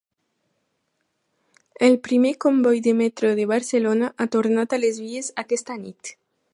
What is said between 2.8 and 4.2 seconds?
de metro de Barcelona